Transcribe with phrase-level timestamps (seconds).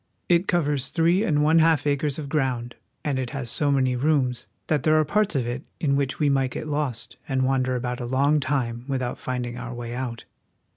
[0.27, 2.73] It covers three and one half acres of ground,
[3.05, 6.27] and it has so many rooms that there are parts of it in which we
[6.27, 10.25] might get lost and wander about a long time without finding our way out.